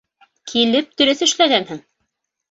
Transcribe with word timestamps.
Килеп 0.51 0.87
дөрөҫ 1.01 1.21
эшләгәнһең. 1.25 1.83